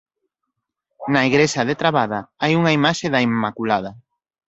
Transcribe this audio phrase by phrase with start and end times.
[1.13, 3.91] Na igrexa de Trabada hai unha imaxe da Inmaculada.